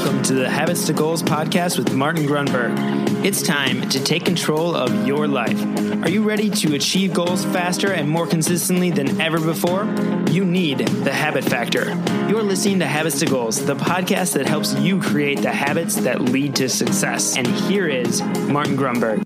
[0.00, 3.22] Welcome to the Habits to Goals podcast with Martin Grunberg.
[3.22, 5.62] It's time to take control of your life.
[6.02, 9.84] Are you ready to achieve goals faster and more consistently than ever before?
[10.30, 11.90] You need the Habit Factor.
[12.30, 16.22] You're listening to Habits to Goals, the podcast that helps you create the habits that
[16.22, 17.36] lead to success.
[17.36, 19.22] And here is Martin Grunberg.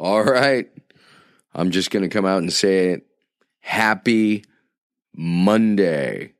[0.00, 0.68] All right.
[1.54, 3.06] I'm just going to come out and say it.
[3.60, 4.44] Happy
[5.14, 6.32] Monday.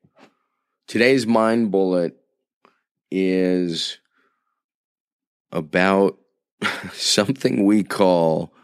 [0.89, 2.17] Today's mind bullet
[3.11, 3.99] is
[5.53, 6.19] about
[6.95, 8.55] something we call,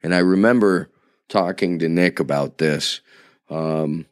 [0.00, 0.92] and I remember
[1.28, 3.00] talking to Nick about this.
[3.50, 4.06] Um,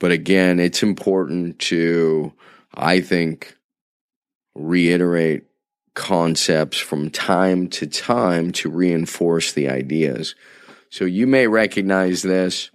[0.00, 2.32] but again, it's important to,
[2.74, 3.56] I think,
[4.56, 5.44] reiterate
[5.94, 10.34] concepts from time to time to reinforce the ideas.
[10.90, 12.72] So you may recognize this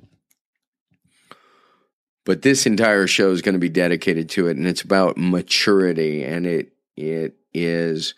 [2.25, 6.23] but this entire show is going to be dedicated to it and it's about maturity
[6.23, 8.13] and it it is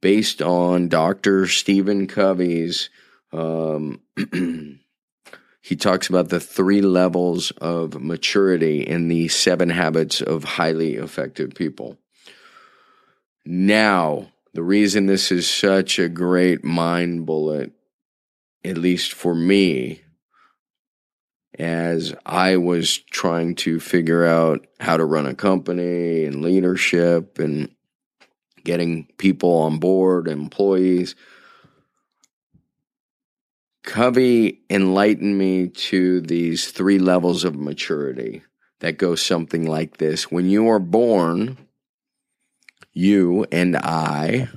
[0.00, 1.46] based on Dr.
[1.46, 2.90] Stephen Covey's
[3.32, 4.00] um,
[5.60, 11.54] he talks about the three levels of maturity in the seven habits of highly effective
[11.54, 11.98] people.
[13.44, 17.72] Now, the reason this is such a great mind bullet,
[18.64, 20.02] at least for me,
[21.58, 27.74] as I was trying to figure out how to run a company and leadership and
[28.64, 31.14] getting people on board, employees.
[33.82, 38.42] Covey enlightened me to these three levels of maturity
[38.80, 40.30] that go something like this.
[40.30, 41.58] When you are born,
[42.92, 44.48] you and I,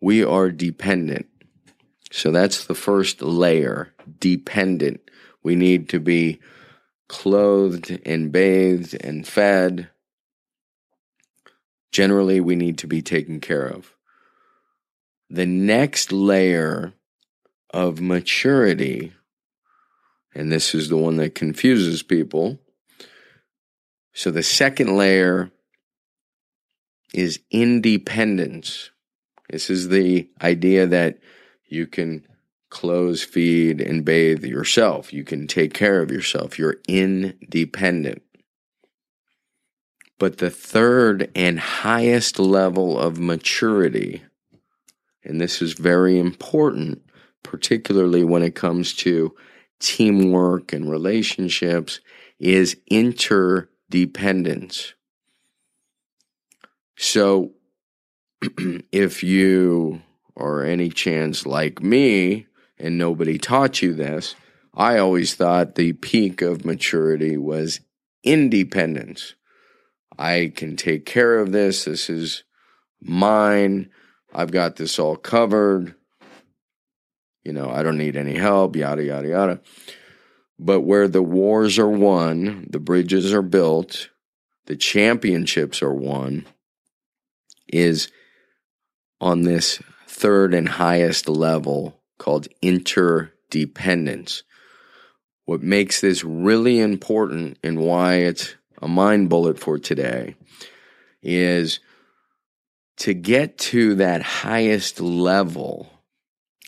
[0.00, 1.26] we are dependent.
[2.12, 5.00] So that's the first layer, dependent.
[5.42, 6.40] We need to be
[7.08, 9.88] clothed and bathed and fed.
[11.90, 13.96] Generally, we need to be taken care of.
[15.30, 16.92] The next layer
[17.72, 19.14] of maturity,
[20.34, 22.58] and this is the one that confuses people.
[24.12, 25.50] So the second layer
[27.14, 28.90] is independence.
[29.48, 31.18] This is the idea that
[31.72, 32.26] you can
[32.70, 35.12] clothe, feed, and bathe yourself.
[35.12, 36.58] You can take care of yourself.
[36.58, 38.22] You're independent.
[40.18, 44.22] But the third and highest level of maturity,
[45.24, 47.02] and this is very important,
[47.42, 49.34] particularly when it comes to
[49.80, 52.00] teamwork and relationships,
[52.38, 54.94] is interdependence.
[56.96, 57.52] So
[58.92, 60.02] if you
[60.34, 62.46] or any chance like me,
[62.78, 64.34] and nobody taught you this,
[64.74, 67.80] I always thought the peak of maturity was
[68.24, 69.34] independence.
[70.18, 71.84] I can take care of this.
[71.84, 72.44] This is
[73.00, 73.90] mine.
[74.34, 75.94] I've got this all covered.
[77.44, 79.60] You know, I don't need any help, yada, yada, yada.
[80.58, 84.10] But where the wars are won, the bridges are built,
[84.66, 86.46] the championships are won,
[87.68, 88.10] is
[89.20, 89.82] on this
[90.12, 94.42] third and highest level called interdependence.
[95.46, 100.36] What makes this really important and why it's a mind bullet for today
[101.22, 101.80] is
[102.98, 105.90] to get to that highest level.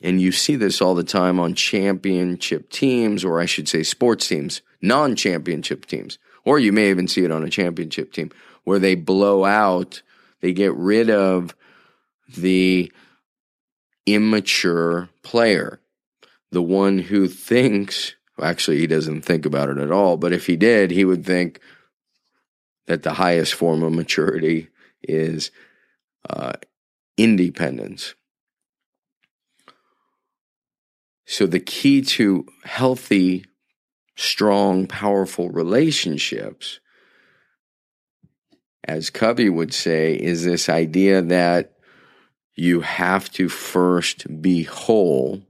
[0.02, 4.26] And you see this all the time on championship teams, or I should say sports
[4.26, 8.30] teams, non championship teams, or you may even see it on a championship team
[8.64, 10.02] where they blow out,
[10.40, 11.54] they get rid of
[12.36, 12.90] the
[14.06, 15.80] immature player,
[16.50, 20.56] the one who thinks, actually, he doesn't think about it at all, but if he
[20.56, 21.60] did, he would think
[22.86, 24.68] that the highest form of maturity
[25.02, 25.50] is
[26.28, 26.52] uh,
[27.16, 28.14] independence.
[31.26, 33.46] So, the key to healthy,
[34.14, 36.80] strong, powerful relationships,
[38.86, 41.73] as Covey would say, is this idea that
[42.54, 45.42] you have to first be whole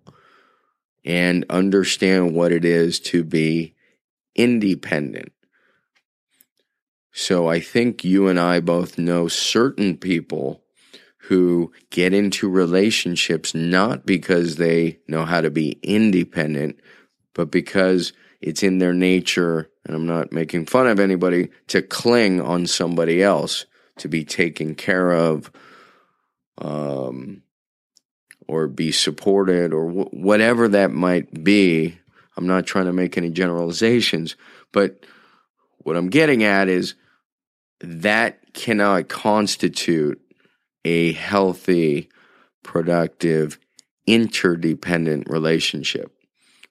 [1.04, 3.74] and understand what it is to be
[4.34, 5.32] independent.
[7.12, 10.62] So I think you and I both know certain people
[11.28, 16.78] who get into relationships not because they know how to be independent,
[17.34, 22.40] but because it's in their nature, and I'm not making fun of anybody, to cling
[22.40, 23.64] on somebody else,
[23.98, 25.50] to be taken care of,
[26.58, 27.42] um,
[28.46, 31.98] or be supported or whatever that might be.
[32.36, 34.36] I'm not trying to make any generalizations,
[34.72, 35.04] but
[35.78, 36.94] what I'm getting at is
[37.80, 40.20] that cannot constitute
[40.84, 42.08] a healthy,
[42.62, 43.58] productive,
[44.06, 46.12] interdependent relationship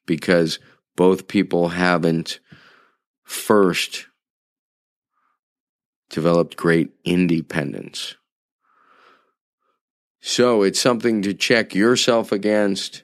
[0.06, 0.59] because
[0.95, 2.39] both people haven't
[3.24, 4.07] first
[6.09, 8.15] developed great independence.
[10.25, 13.04] So it's something to check yourself against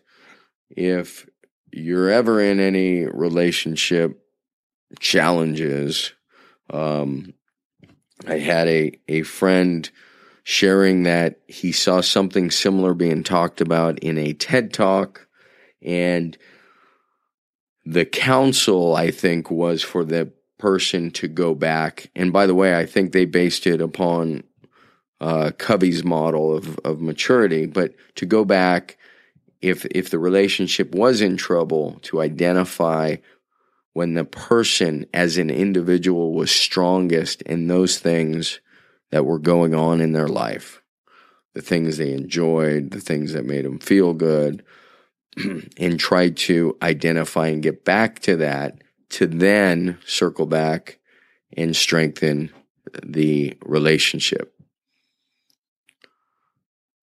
[0.69, 1.27] if
[1.69, 4.25] you're ever in any relationship
[5.01, 6.13] challenges.
[6.69, 7.33] Um,
[8.25, 9.91] I had a, a friend
[10.43, 15.27] sharing that he saw something similar being talked about in a TED talk.
[15.81, 16.37] And
[17.85, 22.11] the counsel, I think, was for the person to go back.
[22.15, 24.43] And by the way, I think they based it upon
[25.21, 28.97] uh, Covey's model of, of maturity, but to go back
[29.61, 33.17] if if the relationship was in trouble, to identify
[33.93, 38.61] when the person as an individual was strongest in those things
[39.11, 40.81] that were going on in their life,
[41.53, 44.63] the things they enjoyed, the things that made them feel good,
[45.77, 50.99] and try to identify and get back to that to then circle back
[51.57, 52.51] and strengthen
[53.03, 54.58] the relationship.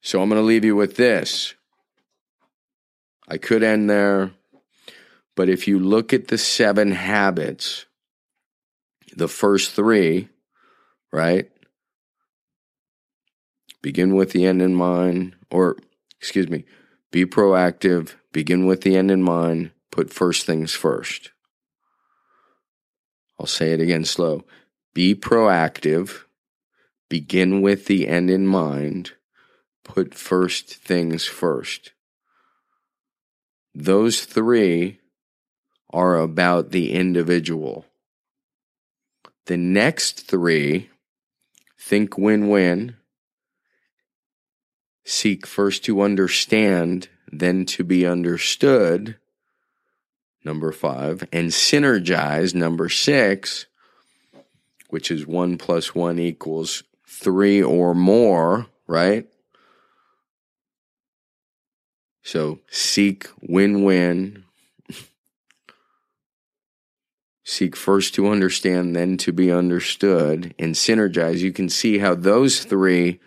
[0.06, 1.54] So I'm going to leave you with this.
[3.26, 4.30] I could end there,
[5.34, 7.86] but if you look at the seven habits,
[9.16, 10.28] the first three,
[11.12, 11.50] right?
[13.82, 15.76] Begin with the end in mind, or
[16.20, 16.64] excuse me,
[17.10, 21.32] be proactive, begin with the end in mind, put first things first.
[23.40, 24.44] I'll say it again slow.
[24.94, 26.26] Be proactive,
[27.08, 29.15] begin with the end in mind,
[29.86, 31.92] put first things first.
[33.74, 34.98] Those three
[35.90, 37.86] are about the individual.
[39.46, 40.90] The next three
[41.78, 42.96] think win win,
[45.04, 49.16] seek first to understand, then to be understood,
[50.44, 53.66] number five, and synergize, number six,
[54.88, 59.28] which is one plus one equals three or more, right?
[62.26, 64.42] So seek win win.
[67.44, 71.38] Seek first to understand, then to be understood, and synergize.
[71.38, 73.20] You can see how those three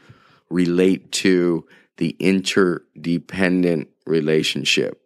[0.50, 1.66] relate to
[1.96, 5.02] the interdependent relationship.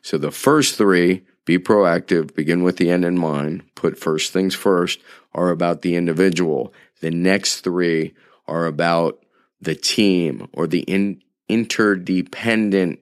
[0.00, 4.54] So the first three be proactive, begin with the end in mind, put first things
[4.54, 5.00] first,
[5.34, 6.72] are about the individual.
[7.00, 8.14] The next three
[8.46, 9.18] are about
[9.60, 13.00] the team or the in, interdependent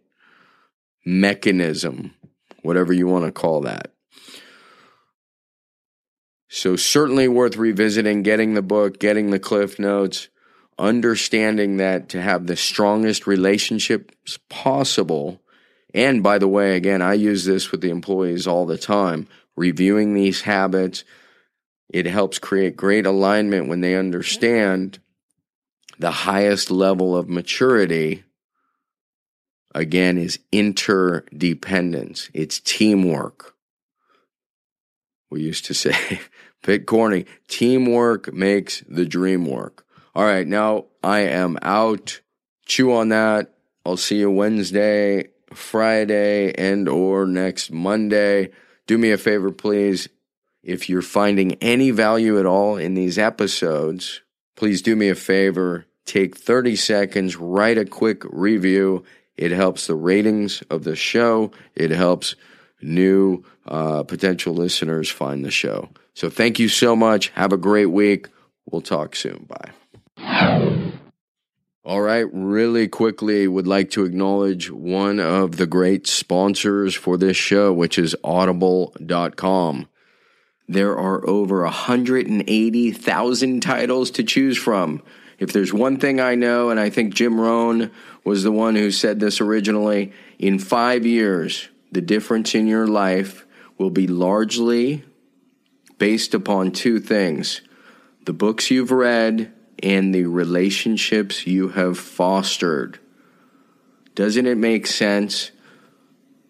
[1.04, 2.14] mechanism,
[2.62, 3.92] whatever you want to call that.
[6.48, 10.28] So, certainly worth revisiting, getting the book, getting the Cliff Notes,
[10.78, 15.40] understanding that to have the strongest relationships possible.
[15.94, 19.26] And by the way, again, I use this with the employees all the time,
[19.56, 21.04] reviewing these habits.
[21.88, 24.98] It helps create great alignment when they understand
[25.98, 28.24] the highest level of maturity
[29.76, 32.30] again is interdependence.
[32.32, 33.54] It's teamwork.
[35.30, 36.20] We used to say,
[36.62, 39.84] bit corny, teamwork makes the dream work.
[40.14, 42.20] All right, now I am out.
[42.64, 43.52] Chew on that.
[43.84, 48.50] I'll see you Wednesday, Friday, and or next Monday.
[48.86, 50.08] Do me a favor, please.
[50.62, 54.22] If you're finding any value at all in these episodes,
[54.56, 55.86] please do me a favor.
[56.06, 59.04] Take 30 seconds, write a quick review
[59.36, 61.50] it helps the ratings of the show.
[61.74, 62.36] It helps
[62.80, 65.88] new uh, potential listeners find the show.
[66.14, 67.28] So thank you so much.
[67.30, 68.28] Have a great week.
[68.70, 69.46] We'll talk soon.
[69.48, 69.72] Bye.
[71.84, 77.36] All right, really quickly, would like to acknowledge one of the great sponsors for this
[77.36, 79.88] show, which is audible.com.
[80.66, 85.00] There are over 180,000 titles to choose from.
[85.38, 87.90] If there's one thing I know, and I think Jim Rohn
[88.24, 93.46] was the one who said this originally, in five years, the difference in your life
[93.78, 95.04] will be largely
[95.98, 97.60] based upon two things
[98.24, 99.52] the books you've read
[99.82, 102.98] and the relationships you have fostered.
[104.16, 105.52] Doesn't it make sense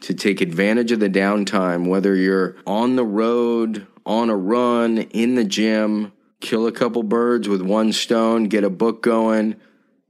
[0.00, 5.35] to take advantage of the downtime, whether you're on the road, on a run, in
[5.35, 6.12] the gym?
[6.40, 9.57] Kill a couple birds with one stone, get a book going.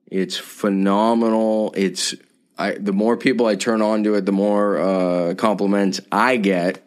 [0.07, 1.73] It's phenomenal.
[1.77, 2.15] It's
[2.59, 6.83] I the more people I turn on to it, the more uh, compliments I get.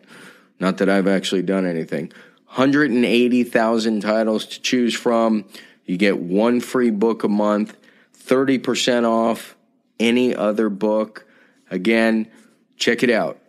[0.59, 2.11] Not that I've actually done anything.
[2.47, 5.45] 180,000 titles to choose from.
[5.85, 7.77] You get one free book a month,
[8.17, 9.55] 30% off
[9.99, 11.27] any other book.
[11.69, 12.31] Again,
[12.75, 13.39] check it out.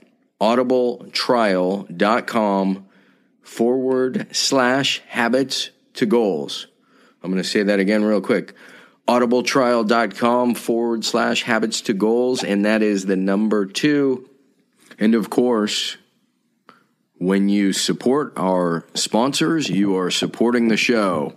[0.40, 2.86] audibletrial.com
[3.42, 5.70] forward slash habits
[6.00, 6.66] to goals.
[7.22, 8.54] I'm going to say that again real quick.
[9.08, 12.42] audibletrial.com forward slash habits to goals.
[12.42, 14.28] And that is the number two.
[14.98, 15.96] And of course,
[17.18, 21.34] when you support our sponsors, you are supporting the show.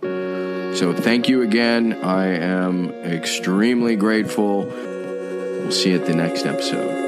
[0.74, 1.92] So thank you again.
[2.02, 4.64] I am extremely grateful.
[4.64, 7.03] We'll see you at the next episode.